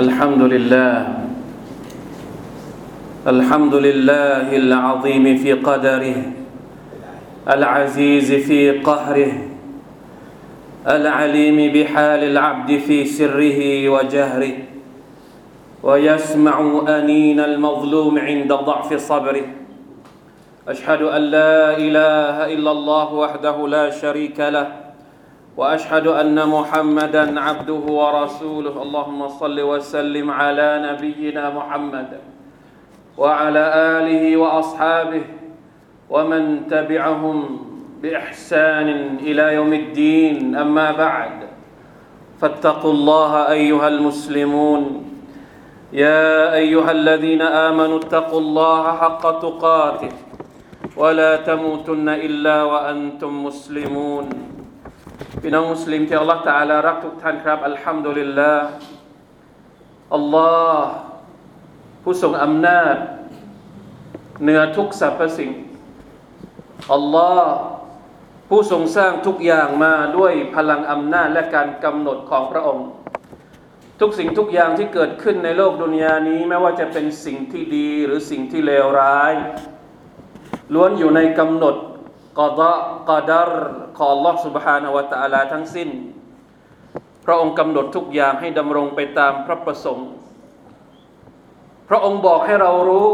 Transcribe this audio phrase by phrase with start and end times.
[0.00, 0.96] الحمد لله.
[3.26, 6.16] الحمد لله العظيم في قدره
[7.44, 9.32] العزيز في قهره
[10.88, 14.54] العليم بحال العبد في سره وجهره
[15.82, 16.56] ويسمع
[16.88, 19.46] أنين المظلوم عند ضعف صبره.
[20.68, 24.79] أشهد أن لا إله إلا الله وحده لا شريك له
[25.60, 28.82] وأشهد أن محمدا عبده ورسوله.
[28.82, 32.10] اللهم صل وسلم على نبينا محمد
[33.18, 33.64] وعلى
[34.00, 35.24] آله وأصحابه
[36.10, 37.36] ومن تبعهم
[38.02, 38.88] بإحسان
[39.20, 40.56] إلى يوم الدين.
[40.56, 41.36] أما بعد
[42.40, 44.82] فاتقوا الله أيها المسلمون.
[45.92, 50.12] يا أيها الذين آمنوا اتقوا الله حق تقاته
[50.96, 54.28] ولا تموتن إلا وأنتم مسلمون.
[55.44, 58.66] พี่น้องมุสลิมที่อัลลอฮฺตาลารักทุกท่านครับอัลฮัมดุลิลลาห์
[60.14, 60.88] อัลลอฮ์
[62.02, 62.96] ผู้ทรงอำนาจ
[64.42, 65.50] เหนือทุกสรรพสิ่ง
[66.92, 67.54] อัลลอฮ์
[68.48, 72.86] ผู้ทรงสร้างทุกอย่างมาด้วยพลังอำนาจและการกำหนดของพระองค์
[74.00, 79.34] ทุกสิ่งทุกอย่างที่เกิดขึ้นในโลกดุนยานี้ไม่ว่าจะเป็นสิ่งที่ดีหรือสิ่งที่เลวร้าย
[80.74, 81.76] ล้วนอยู่ในกำหนด
[82.39, 82.71] กอดะ
[83.09, 83.49] กอดาร
[83.97, 85.89] ของ Allah سبحانه และ تعالى ทั้งสิ้น
[87.25, 90.09] พระองค์กำหนดทุกอย่างให้ดำรงไปตามพระประสงค์
[91.89, 93.07] พระองค์บอกให้เรารู้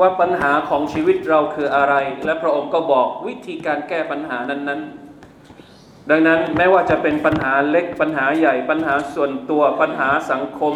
[0.00, 10.72] ว่าปัญหาของชีวิตเราคืออะไร และพระองค์ก็บอกวิธีการแก้ปัญหานั้น ๆ ดังนั้นไม่ว่าจะเป็นปัญหาเล็กปัญหาใหญ่ ปัญหาส่วนตัวปัญหาสังคม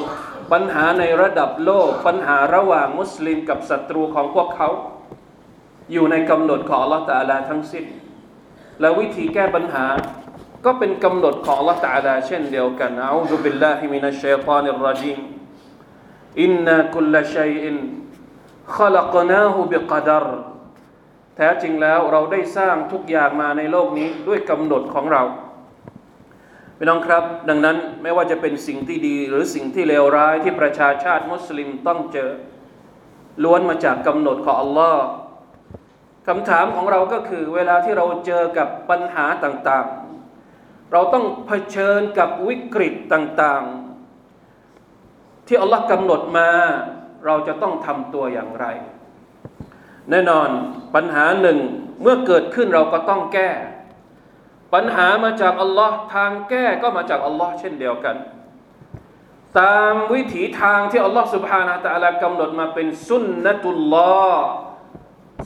[0.53, 4.69] ปัญหาในระดับโลก ปัญหาระหว่างมุสลิมกับศัตรูของพวกเขา
[5.93, 7.85] อยู่ในกำหนดของ Allah ตาลาทั้งสิ้น
[8.81, 9.87] และวิธีแก้ปัญหา
[10.65, 15.19] ก็เป็นกำหนดของ Allah ตาลาเช่นเดียวกันอูซุบิลลาฮิมินัชชัยฏานิรรจีม
[16.43, 17.77] อินนาคุลชัยอิน
[18.77, 20.25] خلقناه بقدر
[21.37, 25.23] แท้จริงแล้วเราได้สร้างทุกอย่างมาในโลกนี้ด้วยกำหนดของเรา
[26.79, 32.31] พี่น้องครับ ดังนั้นไม่ว่าจะเป็นสิ่งที่ดี หรือสิ่งที่เลวร้ายที่ประชาชาติมุสลิมต้องเจอ
[33.45, 35.07] ล้วนมาจากกำหนดของอัลลอฮ์
[36.28, 46.50] คำถามของเราก็คือเวลาที่เราเจอกับปัญหาต่างๆ เราต้องเผชิญกับวิกฤตต่างๆ ที่อัลลอฮ์กำหนดมา
[47.26, 48.66] เราจะต้องทำตัวอย่างไร
[50.10, 50.50] แน่นอน
[50.96, 51.58] ปัญหาหนึ่ง
[52.02, 53.50] เมื่อเกิดขึ้นเราก็ต้องแก้
[54.74, 58.16] ปัญหามาจากอัลลอฮ์ทางแก้ก็มาจากอัลลอฮ์เช่นเดียวกัน
[59.60, 64.67] ตามวิถีทางที่อัลลอฮ์สุบฮานาตะลากำหนดมาเป็นสุนนะตุลลอฮ์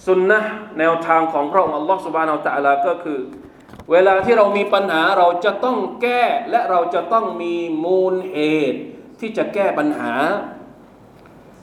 [0.08, 0.40] สุนนะ
[0.80, 3.20] แนวทางของพระองค์อัลลอฮฺสุบานอัลตะลาก็คือ
[3.92, 8.38] เวลาที่เรามีปัญหาเราจะต้องแก้และเราจะต้องมีมูลเห
[8.72, 8.80] ตุ
[9.20, 10.14] ที่จะแก้ปัญหา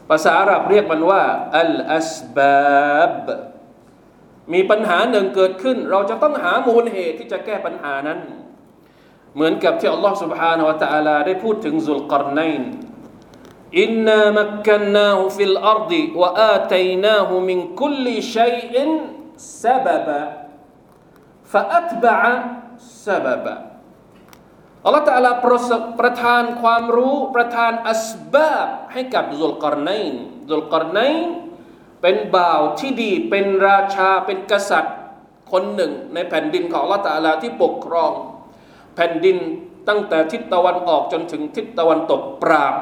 [0.08, 1.22] ภาษาอาหรับเรียกมันว่า
[1.58, 3.26] الأسباب
[4.52, 8.18] มีปัญหาหนึ่งเกิดขึ้น เราจะต้องหามูลเหตุที่จะแก้ปัญหานั้น
[9.34, 12.70] เหมือนกับที่อัลลอฮฺسبحانه وتعالىได้พูดถึงซุลกรนัยน์
[13.80, 18.06] إنا مكنا له في الأرض وآتيناه من كل
[18.36, 19.86] شيء سببا
[20.18, 23.54] فأتبع سببا
[24.84, 25.60] อัลลอฮฺ تعالى ประ
[26.00, 30.14] ประทานความรู้ประทานอัสบาบให้กับซุลกรนัยน
[30.50, 31.28] ซุลกรนัยน
[32.02, 34.96] เป็นบ่าวที่ดีเป็นราชาเป็นกษัตริย์
[35.52, 38.12] คนหนึ่ง ในแผ่นดินของอัลลอฮฺตะลาที่ปกครอง
[38.94, 39.36] แผ่นดิน
[39.88, 42.74] ตั้งแต่ทิศตะวันออกจนถึงทิศตะวันตกปราบ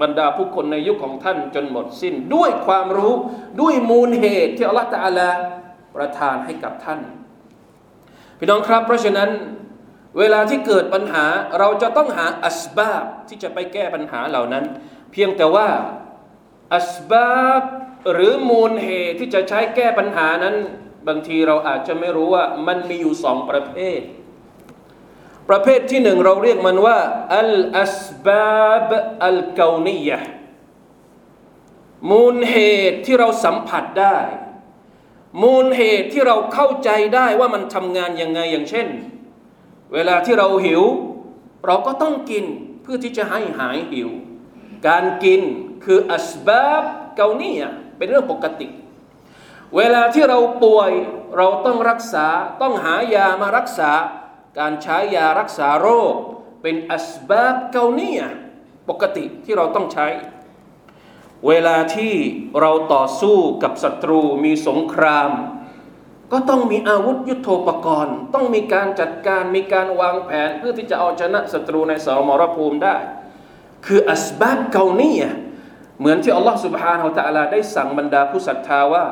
[0.00, 3.14] บรรดาผู้คนในยุคของท่านจนหมดสิ้น ด้วยความรู้
[3.60, 5.30] ด้วยมูลเหตุที่อัลลอฮฺตะลา
[5.96, 7.00] ประทานให้กับท่าน
[8.38, 9.30] พี่น้องครับ เพราะฉะนั้น
[10.18, 11.24] เวลาที่เกิดปัญหา
[11.58, 14.64] เราจะต้องหาอัสบาบที่จะไปแก้ปัญหาเหล่านั้น
[15.12, 15.68] เพียงแต่ว่า
[16.74, 17.62] อัสบาบ
[18.12, 20.56] หรือมูลเหตุที่จะใช้แก้ปัญหานั้น
[21.08, 24.00] บางทีเราอาจจะไม่รู้ว่ามันมีอยู่สองประเภท
[25.48, 26.98] ประเภทที่หนึ่งเราเรียกมันว่า
[27.38, 28.90] อัลอัสบาบ
[29.26, 30.18] อัลกานียะ
[32.10, 32.56] มูลเห
[32.90, 34.18] ตุที่เราสัมผัสได้
[35.42, 38.88] มูลเหตุที่เราเข้าใจได้ว่ามันทำงานยังไงอย่างเช่น
[39.92, 40.82] เวลาที่เราหิว
[41.66, 42.44] เราก็ต้องกิน
[42.82, 44.10] เพื่อที่จะให้หายหิว
[44.88, 45.40] การกิน
[45.84, 46.84] คืออัสบาบ
[47.16, 47.56] เกานี่
[47.96, 48.68] เป็นเรื่องปกติ
[49.76, 50.92] เวลาที่เราป่วย
[51.36, 52.26] เราต้องรักษา
[52.62, 53.90] ต้องหายามารักษา
[54.59, 56.13] การใช้ยารักษาโรค
[56.61, 58.15] เป็นอัสบาบเกานี่
[58.89, 60.07] ปกติที่เราต้องใช้
[61.47, 62.13] เวลาที่
[62.61, 65.31] เราต่อสู้กับศัตรูมีสงคราม
[66.31, 72.95] ก็ต้องมีอาวุธยุโทโธปกรณ์ ต้องมีการจัดการมีการวางแผนเพื่อที่จะเอาชนะศัตรูในสมรภูมิได้
[73.85, 75.23] คืออัสบับเกานีย
[75.99, 79.05] เหมือนที่อัลลอฮ์ سبحانه และ تعالى ได้สั่งบรรดาผู้ศรัทธาว่า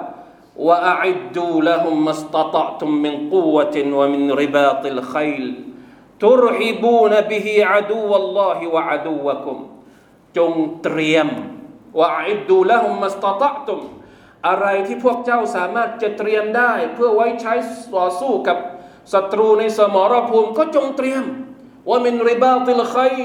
[0.67, 5.45] ว่าอัดดูละหุมมัสตตะตุมมินกุวะตินวะมินริบาติลขัยล
[6.23, 9.57] ترهبون به عدو الله وعدوكم
[10.37, 10.51] จง
[10.83, 11.27] เตรียม
[11.99, 13.81] ว่าอิดดูละหุมมัสตตะตุม
[14.47, 17.53] อะไรที่พวกเจ้าสามารถจะเตรียมได้ เพื่อไว้ใช้
[17.95, 18.57] ต่อสู้กับ
[19.13, 21.23] ศัตรูในสมรภูมิก็จงเตรียม
[21.89, 23.15] ว่ามินริบาติลขัย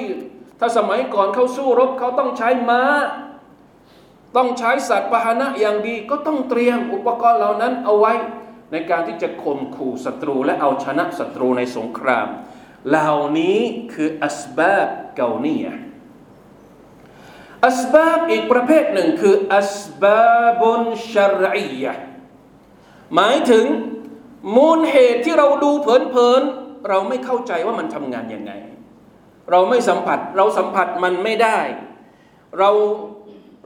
[0.59, 2.83] ถ้าสมัยก่อนเขาสู้รบเขาต้องใช้ม้า
[4.36, 8.14] ต้องใช้สัตว์พาหนะอย่างดี ก็ต้องเตรียมอุปกรณ์เหล่านั้นเอาไว้
[8.72, 12.28] ในการที่จะข่มขู่ศัตรูและเอาชนะศัตรูในสงคราม
[12.90, 13.60] เหล่านี้
[13.94, 15.68] คืออัสบาบเกาเนีย
[17.66, 20.24] อัสบาบอีกประเภทหนึ่งคืออัสบา
[20.60, 21.94] บุนชารียะ
[23.16, 23.66] หมายถึง
[24.56, 28.52] มูลเหตุที่เราดูเผินๆเราไม่เข้าใจว่ามันทำงานยังไง
[29.52, 31.60] เราไม่สัมผัสเราสัมผัสมันไม่ได้
[32.60, 32.72] เรา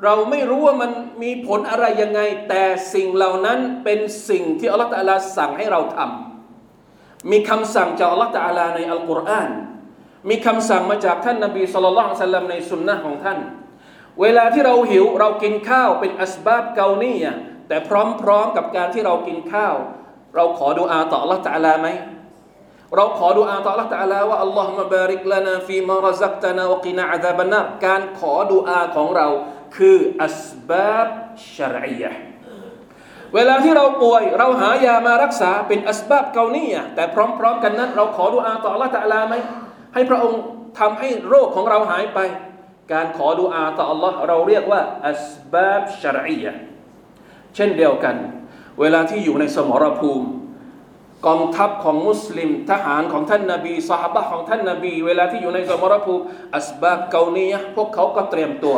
[0.04, 0.92] เราไม่รู้ว่ามัน
[1.24, 2.64] มีผลอะไรยังไง แต่
[2.94, 4.00] สิ่งเหล่านั้นเป็น
[4.30, 9.50] สิ่งที่อัลลอฮฺตะลาสั่งให้เราทำมีคำสั่งจากอัลลอฮฺตะลาในอัลกุรอาน
[10.30, 13.40] มีคำสั่งมาจากท่านนบีสุลต่านสัลลัมในสุนนะของท่าน
[14.22, 17.18] เวลาที่เราหิวเรากินข้าวเป็นอัสบาบเกาเนี่
[17.68, 17.90] แต่พ
[18.28, 19.76] ร้อมๆกับการที่เรากินข้าว
[20.36, 21.88] เราขอดุอาต่ออัลลอฮฺตะลาไหม
[22.96, 29.28] เราขอดุอาต่อ Allah ตะลาว่าอัลลอฮฺมะบาริกลานาฟีมารซักตนาอักินาอาดาบันนาการขอดุอาของเรา
[29.76, 31.10] คืออัสบาบ
[31.56, 32.12] ชารียะ
[33.36, 39.36] เวลาที่เราป่วย เราหายามารักษาเป็นอัสบาบเกานียแต่พร้อม ๆ กันนั้น เราขอดุอาต่อ Allah ตะลาไหม
[39.94, 40.42] ให้พระองค์
[40.80, 42.20] ทำให้โรคของเราหายไป
[42.94, 46.54] การขอดุอาต่อ Allah เราเรียกว่าอัสบาบชารียะ
[47.56, 48.16] เช่นเดียวกัน
[48.80, 50.28] เวลาที่อยู่ในสมรภูมิ
[51.28, 56.24] กองทัพของมุสลิม ทหารของท่านนาบีสหบะของท่านนาบี เวลาที่อยู่ในสมรภูมิ
[56.56, 58.78] อัสบาบเกาเนียพวกเขาก็เตรียมตัว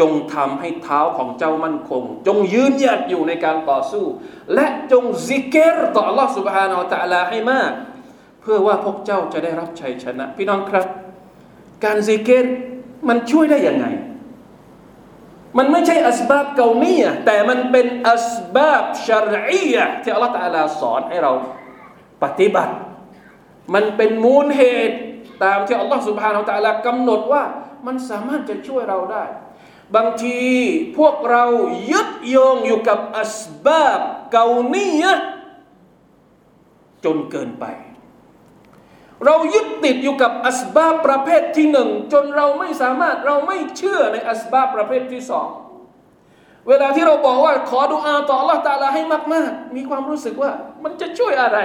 [0.00, 4.04] จงทำให้เท้าของเจ้ามั่นคง จงยืนหยัดอยู่ในการต่อสู้
[4.54, 7.72] และจงซิกเกตต่อ Allah سبحانه และ تعالى ให้มาก
[8.40, 10.86] เพื่อว่าพวกเจ้าจะได้รับชัยชนะ พี่น้องครับ
[11.84, 12.46] การซิกเกต
[13.08, 13.86] มันช่วยได้ยังไง
[15.58, 21.32] มันไม่ใช่อัสบาบเกาเนียแต่มันเป็นอัสบาบชารียะที่ Allah تعالى สอนให้เรา
[22.22, 22.74] ปฏิบัติ
[23.74, 24.96] มันเป็นมูลเหตุ
[25.44, 27.44] ตามที่อัลลอฮฺสุบฮานาอัลลอฮฺกำหนดว่า
[27.86, 29.24] มันสามารถจะช่วยเราได้
[29.95, 30.39] บางที
[30.97, 31.45] พวกเรา
[31.91, 34.01] ยึดโยงอยู่กับอัสบาบ
[34.31, 35.03] เกานีย
[37.05, 37.65] จนเกินไป
[39.25, 45.47] เรายึดติดอยู่กับอัสบาบประเภทที่หนึ่งจนเราไม่สามารถเราไม่เชื่อในอัสบาบประเภทที่สอง
[46.67, 49.03] เวลาที่เราบอกว่าขอดุอาต่อ Allah ตาลาให้
[49.33, 50.51] มาก ๆ มีความรู้สึกว่า
[50.83, 51.59] มันจะช่วยอะไร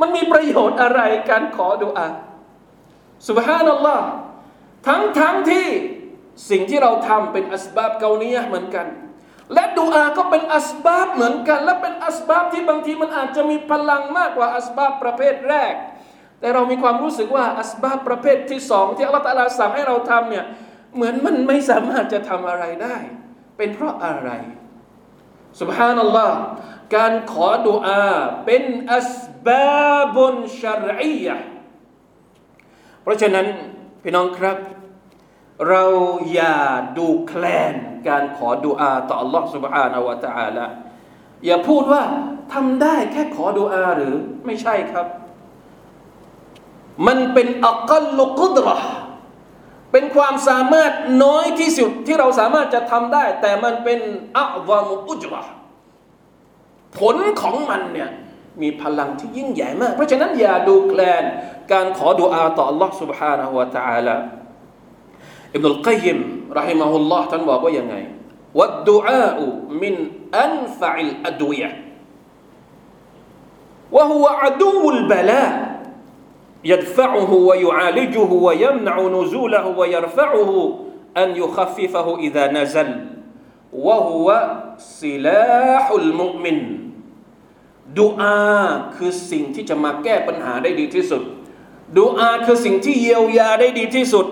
[0.00, 2.08] มันมีประโยชน์อะไรการขอดุอา
[3.28, 4.06] สุบฮานัลลอฮ์
[4.86, 5.66] ทั้งทั้งที่
[6.50, 8.86] สิ่งที่เราทำเป็นอัสบาบเกาเนียเหมือนกัน
[9.54, 15.74] และดุอาก็เป็นอัสบาบเหมือนกัน และเป็นอัสบาบที่บางทีมันอาจจะมีพลังมากกว่าอัสบาบประเภทแรก
[16.40, 20.44] แต่เรามีความรู้สึกว่าอัสบาบประเภทที่สองที่อัลลอฮฺตะลาสั่งให้เราทำเนี่ย
[20.94, 22.96] เหมือนมันไม่สามารถจะทำอะไรได้
[23.56, 24.30] เป็นเพราะอะไร
[25.60, 26.38] สุบฮานัลลอฮ์
[26.96, 28.10] การขอดุอา
[28.46, 28.62] เป็น
[28.94, 29.14] อัส
[29.46, 31.36] บาบุนชารียะ
[33.02, 33.46] เพราะฉะนั้น
[34.02, 34.58] พี่น้องครับ
[35.69, 35.83] เรา
[36.33, 36.57] อย่า
[36.97, 37.73] ดูแคลน
[38.07, 40.65] การขอดุอาต่อ Allah سبحانه และ تعالى
[41.45, 42.03] อย่าพูดว่า
[42.53, 44.15] ทำได้แค่ขอดุอาหรือ
[44.45, 45.07] ไม่ใช่ครับ
[47.07, 48.93] มันเป็นอักลุกุดรห์
[49.91, 50.91] เป็นความสามารถ
[51.23, 53.99] น้อยที่สุดที่เราสามารถจะทำได้ แต่มันเป็น
[54.37, 55.53] อัลวามุอุจรห์
[56.97, 58.09] ผลของมันเนี่ย
[58.61, 61.23] มีพลังที่ยิ่งใหญ่มาก เพราะฉะนั้นอย่าดูแคลน
[61.71, 64.15] การขอดุอาต่อ Allah سبحانه และ تعالى
[65.55, 66.17] อิบนุลกัยยิม
[66.59, 67.95] รหิมะฮุลลอฮ์ท่านบอกว่ายังไง
[68.59, 69.39] วัดดุอาอ
[69.81, 69.95] มิน
[70.39, 71.71] อันฟะอิลอัดวิยะ
[73.93, 75.51] وهو عدو البلاء
[76.65, 80.51] يدفعه ويعالجه ويمنع نزوله ويرفعه
[81.17, 82.89] أن يخففه إذا نزل
[83.73, 84.27] وهو
[84.77, 86.59] سلاح المؤمن
[87.99, 88.41] ดูอา
[88.95, 91.21] คือสิ่งที่จะมาแก้ปัญหาได้ดีที่สุด
[91.97, 94.25] ดูอาคือสิ่งที่เยียวยาได้ดีที่สุด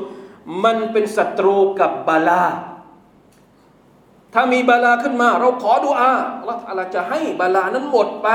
[0.65, 2.45] มันเป็นศัตรูกับบาลา
[4.35, 8.29] ถ้ามีบาลาขึ้นมา เราขอดุอาอัลลอฮฺจะให้บาลานั้นหมดไป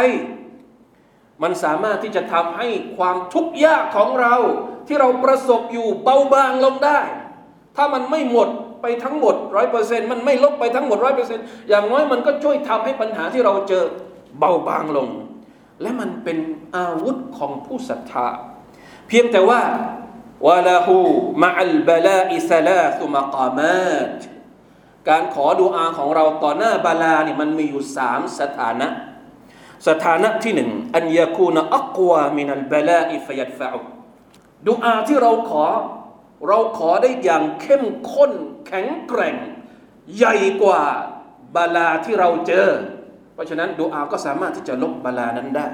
[1.41, 4.36] มันสามารถที่จะทำให้ความทุกข์ยากของเรา
[4.88, 7.00] ที่เราประสบอยู่เบาบางลงได้
[7.75, 8.50] ถ้ามันไม่หมด
[8.82, 13.84] ไปทั้งหมดร้อยเปอร์เซ็นต์มันไม่ลบไปทั้งหมดร้อยเปอร์เซ็นต์อย่างน้อยมันก็ช่วยทำให้ปัญหาที่เราเจอ
[14.39, 15.08] เบาบางลง
[15.82, 16.38] และมันเป็น
[16.75, 18.27] อาวุธของผู้ศรัทธา
[19.08, 19.62] เพียงแต่ว่า
[20.48, 20.98] วะลาหู
[21.44, 24.12] มะอัลบลาอิสลาสุมกามาต
[25.10, 28.88] การขอดุอาของเราต่อหน้าบาลานี่มันมีอยู่สามสถานะ
[29.88, 33.80] สถานะที่หนึ่งอันยาคูนอักวามินัลบลาอิฟยัดฟะอุ
[34.68, 35.66] ดุอาที่เราขอ
[36.48, 38.32] เราขอได้อย่างเข้มข้น
[38.68, 39.36] แข็งแกร่ง
[40.16, 40.82] ใหญ่กว่า
[41.56, 42.68] บาลาที่เราเจอ
[43.34, 45.68] เพราะฉะนั้นดุอาก็สามารถที่จะลบบาลานั้นได้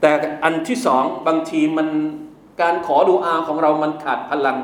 [0.00, 0.12] แต่
[0.44, 1.88] อันที่สองบางทีมัน
[2.60, 4.58] การขอดุอาของเรามันขาดพลัง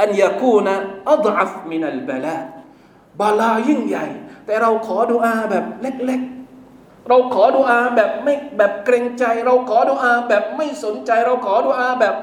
[0.00, 0.74] อันยาคูนะ
[1.10, 2.36] อัลอัฟมินัลบาลา
[3.20, 4.06] บาลายิ่งใหญ่
[4.46, 12.14] แต่เราขอดุอาแบบเล็กๆ เราขอดุอาแบบไม่แบบเกรงใจ เราขอดุอาแบบไม่สนใจ เราขอดุอาแบบ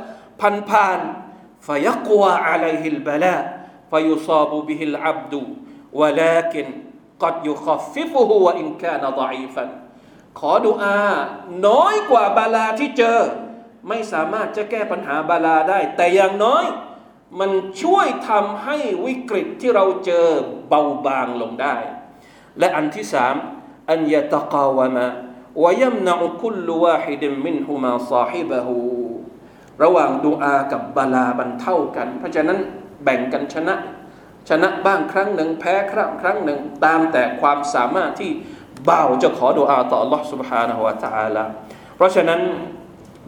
[0.69, 6.67] ผ่านๆفيقوى عليه البلاء فيصاب به العبد ولكن
[7.23, 9.69] قد يخففه وإن كان ضعيفا
[10.39, 10.99] ขอดุอา
[11.67, 13.19] น้อยกว่าบาลาที่เจอ
[13.87, 16.65] ไม่สามารถจะแก้ปัญหาบาลาได้ แต่อย่างน้อย
[17.39, 17.51] มัน
[17.81, 20.27] ช่วยทำให้วิกฤตที่เราเจอ
[20.69, 21.75] เบาบางลงได้
[22.59, 23.35] และอันที่สาม
[23.89, 25.05] อันยะตะกาวมะ
[25.63, 28.77] วยมนาคุลวาฮิดมินฮุมาซาฮิบะฮู
[29.83, 32.59] ระหว่างดูอากับบาลาบันเท่ากัน เพราะฉะนั้น
[33.03, 33.75] แบ่งกันชนะ
[34.49, 38.31] ชนะบ้างครั้งหนึ่งแพ้ครั้งครั้งหนึ่งตามแต่ความสามารถที่
[38.89, 41.45] บ่าวจะขอดูอาต่อ Allah Subhanahu wa Taala
[41.95, 42.41] เพราะฉะนั้น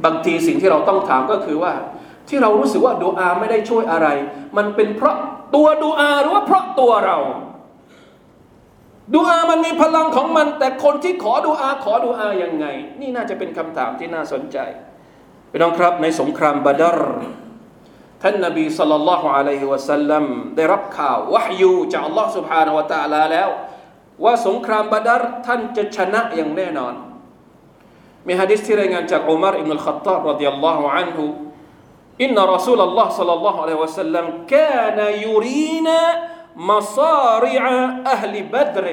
[0.04, 1.74] บางทีสิ่งที่เราต้องถามก็คือว่า
[2.28, 4.08] ที่เรารู้สึกว่าดูอาไม่ได้ช่วยอะไร
[4.56, 5.16] มันเป็นเพราะ
[5.54, 7.18] ตัวดูอาหรือว่าเพราะตัวเรา
[9.14, 12.66] ดูอามันมีพลังของมัน แต่คนที่ขอดูอาขอดูอายังไง
[13.00, 14.58] นี่น่าจะเป็นคำถามที่น่าสนใจ
[15.50, 16.98] พี่น้องครับในสงครามบาดร
[18.22, 20.24] ท่านนบีสัลลัลลอฮุอะลัยฮิวะสัลลัม
[20.56, 23.48] ได้รับข่าววะฮยูจากอัลลอฮ์ سبحانه และ تعالى แล้ว
[24.24, 26.94] ว่าสงครามบาดรท่านจะชนะอย่างแน่นอน
[28.26, 31.26] มีฮะดิษที่รายงานจากอุมารอิบนุลขัตตาบรดิยัลลอฮุอันฮุ
[32.24, 36.00] إن رسول الله صلى الله عليه وسلم كان يرينا
[36.56, 37.64] مصارع
[38.14, 38.86] أهل بدر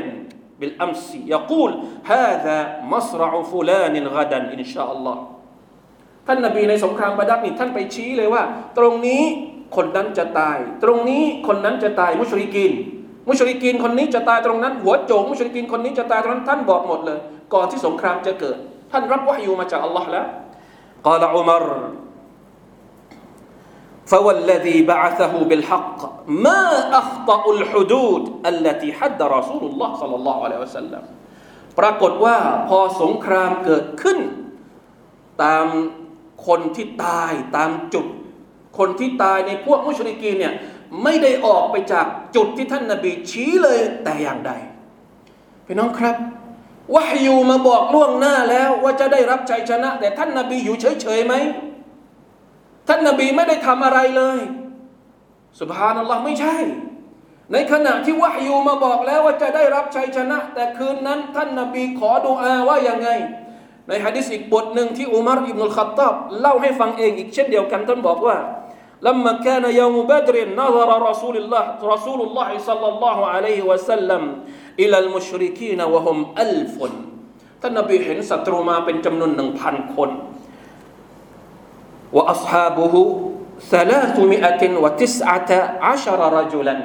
[0.59, 1.71] بالأمس يقول
[2.03, 2.57] هذا
[2.93, 5.17] مصرع فلان غدا إن شاء الله
[6.27, 8.43] ท่านนบีในสงครามบาดักนี่ท่านไปชี้เลยว่า
[8.77, 9.23] ตรงนี้
[9.75, 12.71] คนนั้นจะตาย ตรงนี้คนนั้นจะตายมุชริกิน
[13.27, 17.19] มุชริกินคนนี้จะตายตรงนั้น หัวโจกมุชริกินคนนี้จะตายตรงนั้นท่านบอกหมดเลย
[17.53, 18.57] ก่อนที่สงครามจะเกิด
[18.93, 20.25] ท่านรับวะฮยูมาจากอัลลอฮ์แล้ว
[21.07, 21.63] قال عمر
[24.11, 26.63] فوالذي بعثه بالحق ما
[27.01, 31.03] أخطأ الحدود التي حد رسول الله صلى الله عليه وسلم
[31.79, 32.38] ปรากฏว่า
[32.69, 34.19] พอสงครามเกิดขึ้น
[35.43, 35.65] ตาม
[36.47, 38.05] คนที่ตายตามจุด
[38.77, 40.53] คนที่ตายในพวกมุชริกีนเนี่ย
[41.03, 44.51] ไม่ได้ออกไปจากจุดที่ท่านนาบีชี้เลยแต่อย่างใด
[45.65, 46.15] พี่น้องครับ
[46.95, 51.33] วะฮยูมาบอกล่วงหน้าแล้วว่าจะได้รับชัยชนะ แต่ท่านนาบีอยู่เฉยๆไหม
[52.88, 54.39] ท่านนาบีไม่ได้ทำอะไรเลย
[55.59, 56.55] สุบฮานัลลอฮ์ไม่ใช่
[57.53, 63.09] ในขณะที่วะฮยูมาบอกแล้วว่าจะได้รับชัยชนะ แต่คืนนั้น ท่านนาบีขอดุอาว่าอย่างไง
[63.88, 68.38] ในฮะดิษอีกบทหนึ่งที่อุมารอิบนุลขัตตอบเล่าให้ฟังเองอีกเช่นเดียวกันท่านบอกว่า
[69.01, 74.23] لما كان يوم بدر نظر رسول الله رسول الله صلى الله عليه وسلم
[74.81, 76.75] إلى المشركين وهم ألف
[77.61, 80.09] ท่านนบีเห็นศัตรูมาเป็นจำนวนหนึ่งพันคน
[82.15, 82.95] وأصحابه
[83.73, 85.51] ثلاثمائة وتسعة
[85.89, 86.77] عشر رجلا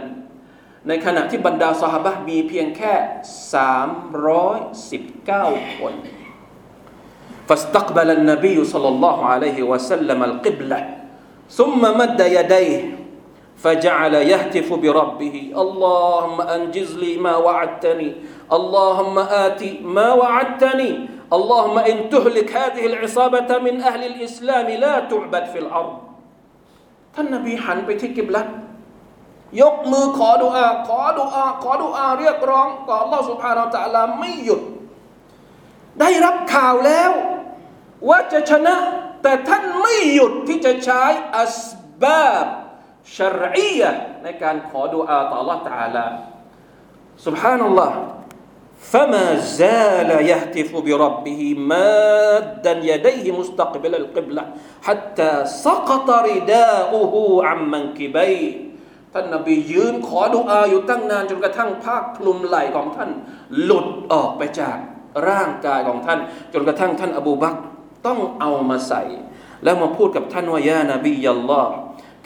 [0.89, 2.93] ในขณะที่บรรดาสหบะมีเพียงแค่
[5.73, 5.95] 319คน
[7.49, 10.81] فاستقبل النبي صلى الله عليه وسلم القبلة
[11.59, 12.98] ثم مد يديه
[13.59, 18.11] فجعل يهتف بربه اللهم أنجز لي ما وعدتني
[18.53, 20.91] اللهم آتي ما وعدتني
[21.37, 25.95] اللهم إن تهلك هذه العصابة من أهل الإسلام لا تعبد في الأرض
[27.15, 28.49] ท่านนบีหันไปที่กิบลัต
[29.61, 34.61] ยกมือขอดุอาขอดุอาขอดุอาเรียกร้องต่อ Allah سبحانه และ تعالى ไม่หยุด
[36.01, 37.13] ได้รับข่าวแล้ว
[38.09, 38.77] ว่าจะชนะ
[39.23, 41.03] แต่ท่านไม่หยุดที่จะใช้
[41.39, 41.59] อัส
[42.03, 42.47] บาบ
[43.17, 43.83] ชรอีย
[44.25, 46.05] ในการขอดุอาต่อ Allah تعالى
[47.27, 47.93] سبحان الله
[48.93, 49.27] فما
[49.61, 54.45] زال يهتف بربه مادا يديه مستقبل القبلة
[54.87, 55.33] حتى
[55.67, 57.15] سقط رداؤه
[57.49, 58.45] عن منكبيه
[59.15, 63.11] ท่านนบียืนขอดุอาอยู่ตั้งนานจนกระทั่งผ้าคลุมไหล่ของท่าน
[63.63, 64.77] หลุดออกไปจาก
[65.29, 66.19] ร่างกายของท่าน
[66.53, 67.55] จนกระทั่งท่านอบูบัก
[68.07, 69.03] ต้องเอามาใส่
[69.65, 71.75] แล้วมาพูดกับท่านว่ายานบียัลลอฮ์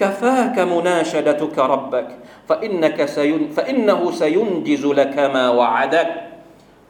[0.00, 2.08] كفاك مناشدتك ربك
[2.48, 6.10] فإنك سين فإنه سينجز لك ما وعدك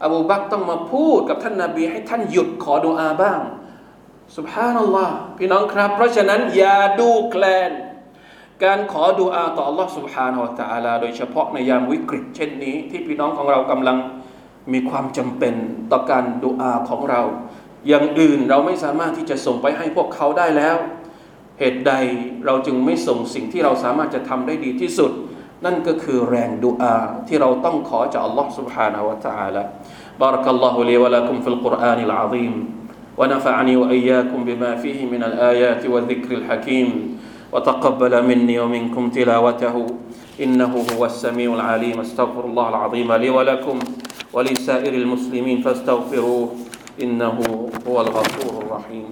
[0.04, 3.40] อบูบักต้องมาพูดกับท่านนาบีให้ท่านหยุดขอดุอาบ้าง
[4.36, 7.72] สุบฮานัลลอฮ์พี่น้องครับ เพราะฉะนั้นอย่าดูแคลน
[8.64, 13.96] การขอดุอาต่อ Allah سبحانه และ تعالى โดยเฉพาะในยามวิกฤต เช่นนี้ ที่พี่น้องของเรากำลัง
[14.72, 15.54] มีความจำเป็น
[15.92, 17.22] ต่อการดุอาของเรา
[17.88, 20.76] อย่างอื่นเราไม่สามารถที่จะส่งไปให้พวกเขาได้แล้ว
[21.58, 21.92] เหตุใด
[22.46, 25.12] เราจึงไม่ส่งสิ่งที่เราสามารถจะทำได้ดีที่สุด
[25.64, 26.96] นั่นก็คือแรงดุอา
[27.28, 29.62] ที่เราต้องขอจาก Allah سبحانه และ تعالى
[30.22, 32.54] بارك الله لي ولكم في القرآن العظيم
[33.18, 36.88] ونفعني وإياكم بما فيه من الآيات والذكر الحكيم
[37.52, 39.76] وتقبل مني ومنكم تلاوته
[40.44, 43.76] إنه هو السميع العليم استغفر الله العظيم لي ولكم
[44.34, 46.48] ولسائر المسلمين فاستغفروه
[47.02, 47.38] إنه
[47.88, 49.06] هو الغفور الرحيم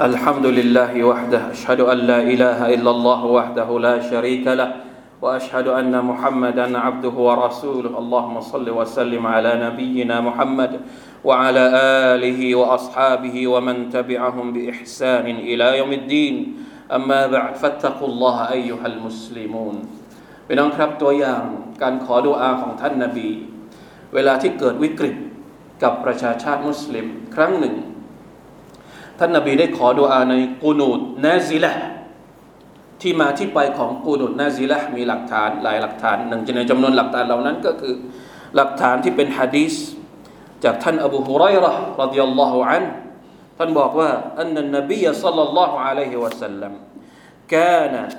[0.00, 4.70] الحمد لله وحده أشهد أن لا إله إلا الله وحده لا شريك له
[5.20, 7.92] وأشهد أن محمدا عبده ورسوله.
[7.98, 10.80] اللهم صل وسلم على نبينا محمد
[11.24, 11.64] وعلى
[12.16, 16.34] آله وأصحابه ومن تبعهم بإحسان إلى يوم الدين.
[16.92, 19.76] أما بعد فاتقوا الله أيها المسلمون.
[20.46, 21.44] พี่น้องครับตัวอย่าง
[21.82, 23.30] การขอดุอาของท่านนาบี
[24.14, 25.16] เวลาที่เกิดวิกฤต
[25.82, 27.74] กับประชาชาติมุสลิม ครั้งหนึ่ง
[29.21, 30.33] ท่านนาบีได้ขอดุอาใน
[30.63, 31.73] กูนูดนาซิละ
[33.01, 37.93] ที่มาที่ไปของกูนุดนาซิละมีหลักฐานหลายหลักฐานหนึ่งในจำนวนหลักฐานเหล่านั้นก็คือ
[38.55, 39.73] หลักฐานที่เป็นฮะดีษ
[40.63, 41.71] จากท่านอบูฮุไรระ
[42.01, 42.83] รดิยัลลอฮุอัน
[43.57, 44.09] ท่านบอกว่า
[44.39, 46.73] อันนันนบีสัลลัลลอฮุอะลัยฮิวะสัลลัม
[47.47, 48.09] كان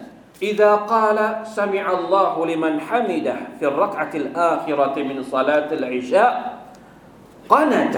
[0.42, 6.32] إذا قال سمع الله لمن حمده في الركعة الآخرة من صلاة العشاء
[7.48, 7.96] قنت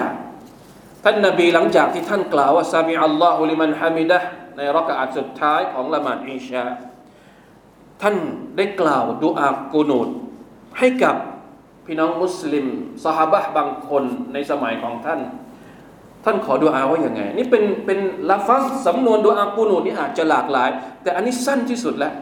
[1.07, 4.19] ท่านนบีหลังจากที่ท่านกล่าวว่าซามิอัลลอฮุลิมันฮามิดะ
[4.57, 6.65] ในรักอาสุดท้ายของละหมาดอิชา
[8.01, 8.15] ท่าน
[8.57, 10.09] ได้กล่าวดุอากูนูด
[10.79, 11.15] ให้กับ
[11.85, 12.65] พี่น้องมุสลิม
[13.05, 15.19] สหบะบางคนในสมัยของท่าน
[16.25, 20.69] ท่านขอดุอาว่าอย่างไง นี่เป็นเป็นละฟังสำนวนดุอากูนูดนี่อาจจะหลากหลาย
[21.03, 22.13] แต่อันนี้สั้นที่สุดแล้ว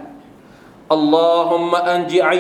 [0.94, 2.38] อัลลอฮุมะอันจิอั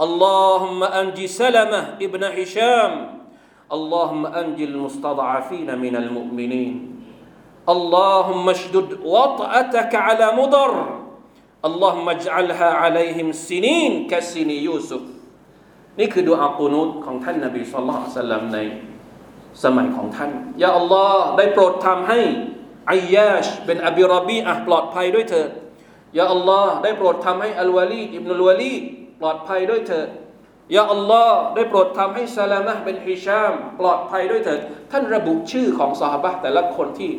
[0.00, 3.00] ยยาชอิบนอบิรบีอะ
[3.74, 6.74] อัลลอฮุมะอันจิลวลีดอิบนัลวลีด اللهم أنج سلمة ابن هشام اللهم أنج المستضعفين من المؤمنين
[7.68, 10.72] اللهم اشدد وطأتك على مضر
[11.64, 15.04] اللهم اجعلها عليهم سنين كسن يوسف
[15.98, 18.58] นี่คือดูอากูนุตของท่านนบีสุลต่านสัลลัมใน
[19.64, 20.30] สมัยของท่าน
[20.62, 22.20] ยาอัลลอฮ์ได้โปรดทำให้
[22.90, 25.50] อายาชเป็นอบิรบีอะปลอดภัยด้วยเถิด
[26.18, 28.82] ยาอัลลอฮ์ได้โปรดทำให้อัลวาลีดอิบนุลวาลีด
[29.21, 30.09] ปลอดภัยด้วยเถิด
[30.75, 34.59] ยาอัลลอฮ์ได้โปรดทำให้ซาลามะเป็นฮิชาม ปลอดภัยด้วยเถิด
[34.91, 37.11] ท่านระบุชื่อของซาฮาบะแต่ละคนที่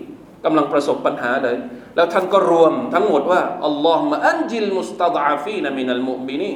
[0.45, 1.57] กำลังประสบปัญหาเลย
[1.97, 6.53] แล้วท่านก็รวมทั้งหมดว่าอัลลอฮ์มะอันจิลมุสตาดาฟีนมินัลมุมินี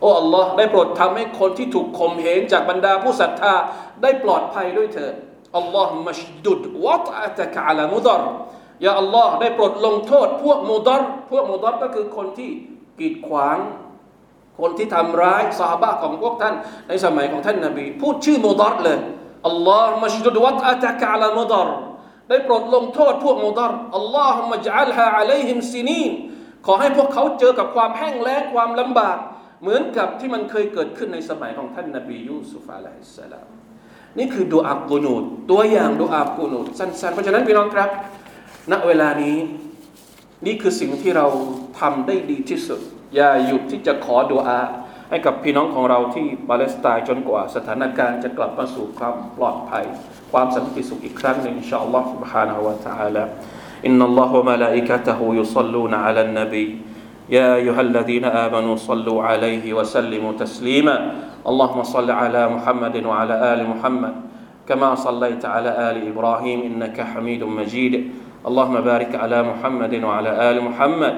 [0.00, 3.54] โอ้อัลลอฮ์ได้โปรดทำให้คนที่ถูกข่มเหงจากบรรดาผู้ศรัทธา
[4.02, 5.14] ได้ปลอดภัยด้วยเถิด
[5.56, 8.20] อัลลอฮ์มัชดุดวะตะตะกะลามุดร
[8.84, 11.00] ยาอัลลอฮ์ได้โปรดลงโทษ พวกมุดร
[11.30, 12.50] พวกมุดรก็คือคนที่
[12.98, 13.58] กีดขวาง
[14.60, 16.54] คนที่ทำร้ายซาฮาบะของพวกท่าน
[16.88, 18.98] ในสมัยของท่านนาบี พูดชื่อมุดรเลย
[19.46, 21.68] อัลลอฮ์มัชดุดวัตอะตะกะลามุดร
[22.28, 26.12] ได้โปรดลงโทษพวกมุดรอัลลอฮ์มัจัลฮาอะลัยฮิมซินีน
[26.66, 29.16] ขอให้พวกเขาเจอกับความแห้งแล้งความลำบาก
[29.62, 33.46] เหมือนกับที่มันเคยเกิดขึ้นในสมัยของท่านนาบียูซุฟอะลัยฮิสสลาม
[34.18, 37.90] นี่คือดูอากูนูดตัวอย่างดูอากูนูดสั้นๆ เพราะฉะนั้นพี่น้องครับ
[38.70, 39.36] ณเวลานี้
[40.46, 41.26] นี่คือสิ่งที่เรา
[41.80, 42.80] ทำได้ดีที่สุด
[43.15, 44.61] อย่าหยุดที่จะขอดุอา
[45.09, 49.85] ให้กับพี่น้องของเราที่ปาเลสไตน์จนกว่าสถานการณ์จะกลับมาสู่ความปลอดภัย
[50.31, 53.23] ความสันติสุขอีกครั้งหนึ่งอินชาอัลลอฮ์ سبحانه และ تعالى
[53.87, 56.67] إن الله وملائكته يصلون على النبي
[57.29, 60.95] يا أيها الذين آمنوا صلوا عليه وسلموا تسليما
[61.49, 64.13] اللهم صل على محمد وعلى آل محمد
[64.69, 67.93] كما صليت على آل إبراهيم إنك حميد مجيد
[68.49, 71.15] اللهم بارك على محمد وعلى آل محمد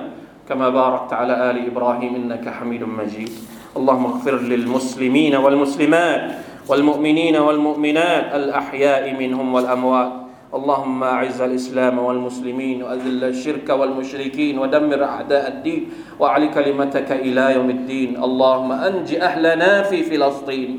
[0.48, 3.30] كما باركت على آل إبراهيم إنك حميد مجيد.
[3.76, 6.32] اللهم اغفر للمسلمين والمسلمات
[6.68, 10.12] والمؤمنين والمؤمنات الأحياء منهم والأموات.
[10.54, 15.88] اللهم أعز الإسلام والمسلمين وأذل الشرك والمشركين ودمر أعداء الدين
[16.20, 18.10] وأعل كلمتك إلى يوم الدين.
[18.20, 20.70] اللهم أنج أهلنا في فلسطين.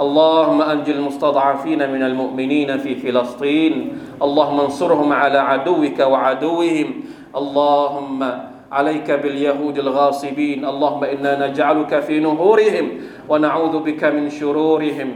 [0.00, 3.72] اللهم أنج المستضعفين من المؤمنين في فلسطين.
[4.22, 6.88] اللهم انصرهم على عدوك وعدوهم.
[7.36, 8.18] اللهم
[8.72, 10.64] عليك باليهود الغاصبين.
[10.64, 12.86] اللهم إنا نجعلك في نهورهم
[13.28, 15.08] ونعوذ بك من شرورهم.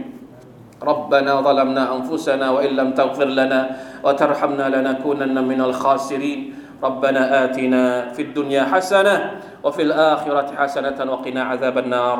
[0.77, 3.61] ربنا ظلمنا أنفسنا وإن لم تغفر لنا
[4.05, 6.41] وترحمنا لنكونن من الخاسرين.
[6.85, 12.19] ربنا آتنا في الدنيا حسنة وفي الآخرة حسنة وقنا عذاب النار.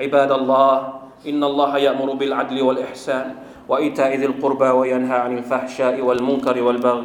[0.00, 0.72] عباد الله
[1.28, 3.26] إن الله يأمر بالعدل والإحسان
[3.68, 7.04] وإيتاء ذي القربى وينهى عن الفحشاء والمنكر والبغي.